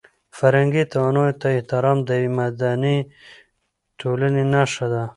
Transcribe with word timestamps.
فرهنګي 0.37 0.83
تنوع 0.91 1.29
ته 1.41 1.47
احترام 1.57 1.97
د 2.07 2.09
یوې 2.21 2.29
متمدنې 2.37 2.97
ټولنې 3.99 4.43
نښه 4.53 4.87
ده. 4.93 5.03